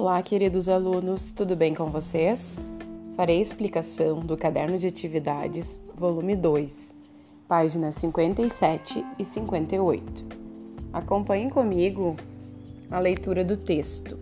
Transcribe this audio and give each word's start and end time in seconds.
Olá, 0.00 0.22
queridos 0.22 0.68
alunos, 0.68 1.32
tudo 1.32 1.56
bem 1.56 1.74
com 1.74 1.86
vocês? 1.86 2.56
Farei 3.16 3.40
explicação 3.40 4.20
do 4.20 4.36
caderno 4.36 4.78
de 4.78 4.86
atividades, 4.86 5.82
volume 5.92 6.36
2, 6.36 6.94
páginas 7.48 7.96
57 7.96 9.04
e 9.18 9.24
58. 9.24 10.24
Acompanhem 10.92 11.50
comigo 11.50 12.14
a 12.88 13.00
leitura 13.00 13.44
do 13.44 13.56
texto. 13.56 14.16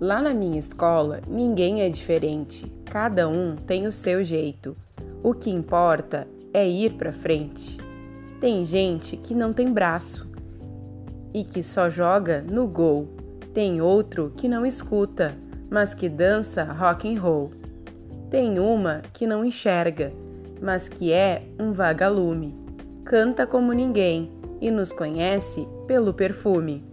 Lá 0.00 0.20
na 0.20 0.34
minha 0.34 0.58
escola, 0.58 1.20
ninguém 1.28 1.82
é 1.82 1.88
diferente, 1.88 2.66
cada 2.86 3.28
um 3.28 3.54
tem 3.54 3.86
o 3.86 3.92
seu 3.92 4.24
jeito. 4.24 4.76
O 5.22 5.32
que 5.32 5.48
importa 5.48 6.26
é 6.52 6.68
ir 6.68 6.94
para 6.94 7.12
frente. 7.12 7.78
Tem 8.40 8.64
gente 8.64 9.16
que 9.16 9.32
não 9.32 9.52
tem 9.52 9.72
braço 9.72 10.28
e 11.32 11.44
que 11.44 11.62
só 11.62 11.88
joga 11.88 12.42
no 12.42 12.66
gol 12.66 13.22
tem 13.54 13.80
outro 13.80 14.32
que 14.36 14.48
não 14.48 14.66
escuta, 14.66 15.32
mas 15.70 15.94
que 15.94 16.08
dança 16.08 16.64
rock 16.64 17.08
and 17.08 17.20
roll. 17.20 17.52
Tem 18.28 18.58
uma 18.58 19.00
que 19.12 19.28
não 19.28 19.44
enxerga, 19.44 20.12
mas 20.60 20.88
que 20.88 21.12
é 21.12 21.42
um 21.58 21.72
vagalume. 21.72 22.52
Canta 23.04 23.46
como 23.46 23.72
ninguém 23.72 24.32
e 24.60 24.72
nos 24.72 24.92
conhece 24.92 25.68
pelo 25.86 26.12
perfume. 26.12 26.84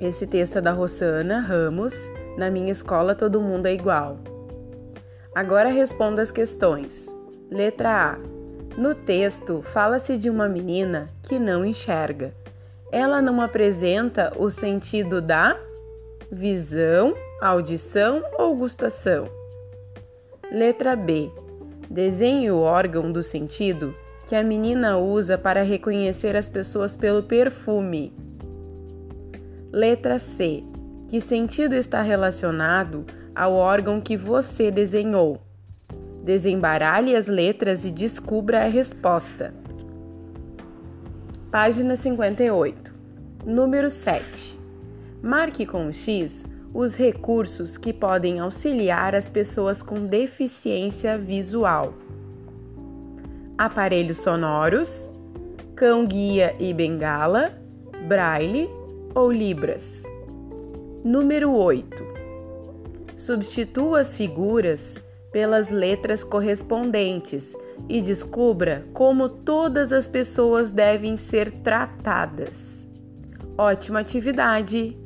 Esse 0.00 0.28
texto 0.28 0.58
é 0.58 0.60
da 0.60 0.70
Rossana 0.70 1.40
Ramos. 1.40 1.94
Na 2.38 2.48
minha 2.48 2.70
escola 2.70 3.16
todo 3.16 3.40
mundo 3.40 3.66
é 3.66 3.74
igual. 3.74 4.18
Agora 5.34 5.70
responda 5.70 6.22
as 6.22 6.30
questões. 6.30 7.12
Letra 7.50 8.12
A. 8.12 8.18
No 8.80 8.94
texto, 8.94 9.60
fala-se 9.62 10.16
de 10.16 10.30
uma 10.30 10.48
menina 10.48 11.08
que 11.22 11.36
não 11.36 11.64
enxerga 11.64 12.32
ela 12.90 13.20
não 13.20 13.40
apresenta 13.40 14.32
o 14.36 14.50
sentido 14.50 15.20
da 15.20 15.58
visão, 16.30 17.14
audição 17.40 18.22
ou 18.38 18.56
gustação. 18.56 19.28
Letra 20.50 20.94
B. 20.94 21.30
Desenhe 21.90 22.50
o 22.50 22.58
órgão 22.58 23.12
do 23.12 23.22
sentido 23.22 23.94
que 24.26 24.34
a 24.34 24.42
menina 24.42 24.98
usa 24.98 25.38
para 25.38 25.62
reconhecer 25.62 26.36
as 26.36 26.48
pessoas 26.48 26.96
pelo 26.96 27.22
perfume. 27.22 28.12
Letra 29.72 30.18
C. 30.18 30.64
Que 31.08 31.20
sentido 31.20 31.74
está 31.74 32.02
relacionado 32.02 33.04
ao 33.34 33.52
órgão 33.52 34.00
que 34.00 34.16
você 34.16 34.70
desenhou? 34.70 35.40
Desembaralhe 36.24 37.14
as 37.14 37.28
letras 37.28 37.84
e 37.84 37.90
descubra 37.92 38.64
a 38.64 38.68
resposta. 38.68 39.54
Página 41.50 41.94
58. 41.94 42.92
Número 43.46 43.88
7. 43.88 44.58
Marque 45.22 45.64
com 45.64 45.92
X 45.92 46.44
os 46.74 46.96
recursos 46.96 47.78
que 47.78 47.92
podem 47.92 48.40
auxiliar 48.40 49.14
as 49.14 49.28
pessoas 49.28 49.80
com 49.80 50.06
deficiência 50.06 51.16
visual: 51.16 51.94
aparelhos 53.56 54.18
sonoros, 54.18 55.08
cão-guia 55.76 56.56
e 56.58 56.74
bengala, 56.74 57.56
braille 58.08 58.68
ou 59.14 59.30
libras. 59.30 60.02
Número 61.04 61.52
8. 61.52 62.04
Substitua 63.16 64.00
as 64.00 64.16
figuras 64.16 64.96
pelas 65.36 65.68
letras 65.68 66.24
correspondentes 66.24 67.54
e 67.90 68.00
descubra 68.00 68.86
como 68.94 69.28
todas 69.28 69.92
as 69.92 70.08
pessoas 70.08 70.70
devem 70.70 71.18
ser 71.18 71.52
tratadas. 71.58 72.88
Ótima 73.58 74.00
atividade! 74.00 74.96